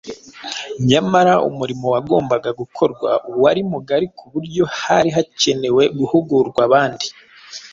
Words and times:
nyamara 0.89 1.33
umurimo 1.49 1.85
wagombaga 1.93 2.49
gukorwa 2.59 3.09
wari 3.41 3.61
mugari 3.71 4.07
ku 4.17 4.23
buryo 4.33 4.63
hari 4.79 5.09
hakenewe 5.15 5.83
guhugura 5.97 6.51
abandi 6.67 7.05